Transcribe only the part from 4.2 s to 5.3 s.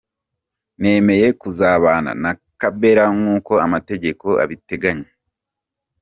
abiteganya.